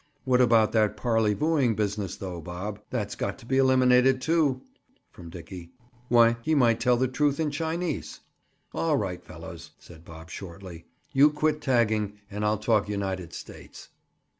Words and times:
What 0.25 0.41
about 0.41 0.71
that 0.71 0.97
parleyvooing 0.97 1.75
business 1.75 2.15
though, 2.17 2.41
Bob?" 2.41 2.79
"That's 2.89 3.13
got 3.13 3.37
to 3.37 3.45
be 3.45 3.59
eliminated, 3.59 4.19
too!" 4.19 4.63
from 5.11 5.29
Dickie. 5.29 5.73
"Why, 6.07 6.37
he 6.41 6.55
might 6.55 6.79
tell 6.79 6.97
the 6.97 7.07
truth 7.07 7.39
in 7.39 7.51
Chinese." 7.51 8.21
"All 8.73 8.97
right, 8.97 9.23
fellows," 9.23 9.73
said 9.77 10.03
Bob 10.03 10.31
shortly. 10.31 10.85
"You 11.11 11.29
quit 11.29 11.61
tagging 11.61 12.13
and 12.31 12.43
I'll 12.43 12.57
talk 12.57 12.89
United 12.89 13.31
States." 13.31 13.89